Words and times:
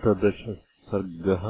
सप्तदशः 0.00 0.54
सर्गः 0.88 1.42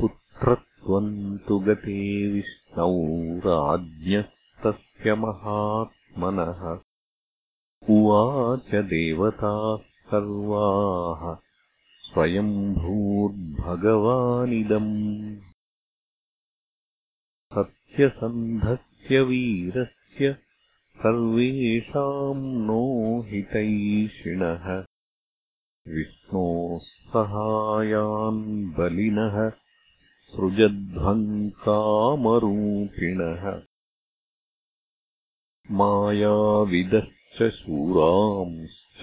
पुत्रत्वम् 0.00 1.38
तु 1.38 1.58
गते 1.58 2.32
विष्णौ 2.32 2.92
राज्ञस्तस्य 3.38 5.14
महात्मनः। 5.14 6.62
उवाच 7.90 8.74
देवताः 8.74 9.76
सर्वाः 10.10 11.36
स्वयम्भूर्भगवानिदम् 12.12 12.86
सत्यसन्धस्य 17.54 19.20
वीरस्य 19.20 20.32
सर्वेषाम् 20.96 22.66
नो 22.66 23.22
हितैषिणः 23.26 24.87
विष्णोः 25.94 26.78
सहायान् 27.12 28.42
बलिनः 28.78 29.36
सृजध्वम् 30.32 31.28
कामरूपिणः 31.64 33.44
मायाविदश्च 35.80 37.38
शूरांश्च 37.58 39.02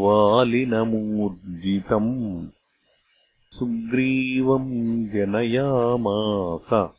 वालिनमूर्जितम् 0.00 2.46
सुग्रीवम् 3.52 5.08
जनयामास। 5.08 6.90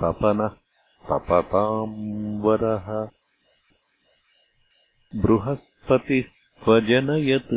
तपनः 0.00 0.50
तपताम् 1.08 2.42
वरः। 2.42 3.08
बृहस्पतिः 5.22 6.24
स्वजनयत् 6.64 7.54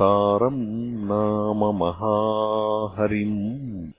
तारम् 0.00 1.04
नाम 1.04 1.76
महाहरिम् 1.76 3.90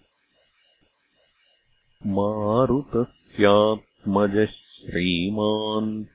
मारुतस्यात्मजः 2.08 4.46
श्रीमान् 4.46 6.06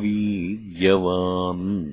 वीर्यवान् 0.00 1.92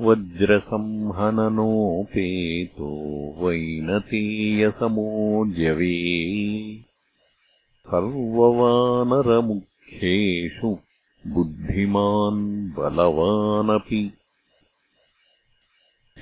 वज्रसंहननोपेतो 0.00 2.90
वैनतेयसमोऽजवे। 3.38 5.96
सर्ववानरमुख्येषु 7.86 10.78
बुद्धिमान् 11.26 12.70
बलवानपि। 12.70 14.12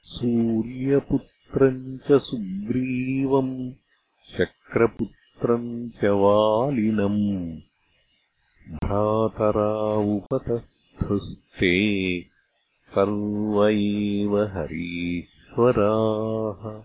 सूर्यपुत्रम् 0.04 1.98
च 1.98 2.12
सुग्रीवम् 2.12 3.72
शक्रपुत्रम् 4.66 5.88
च 5.88 6.04
वालिनम् 6.04 7.58
भ्रातरा 8.72 9.94
उपतस्थुस्ते 9.94 11.74
सर्व 12.78 13.68
एव 13.68 14.42
हरीश्वराः। 14.42 16.82